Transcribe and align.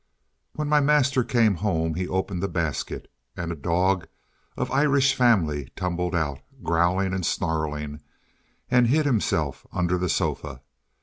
When 0.53 0.67
my 0.67 0.79
master 0.79 1.23
came 1.23 1.57
home, 1.61 1.93
he 1.93 2.07
opened 2.07 2.41
the 2.41 2.47
basket, 2.47 3.07
and 3.37 3.51
a 3.51 3.55
dog 3.55 4.07
of 4.57 4.71
Irish 4.71 5.13
family 5.13 5.71
tumbled 5.75 6.15
out, 6.15 6.39
growling 6.63 7.13
and 7.13 7.23
snarling, 7.23 8.01
and 8.71 8.87
hid 8.87 9.05
himself 9.05 9.67
under 9.71 9.99
the 9.99 10.09
sofa. 10.09 10.61